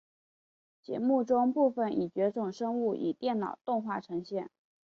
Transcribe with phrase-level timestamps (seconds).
[0.81, 4.49] 节目中部分已绝种生物以电脑动画呈现。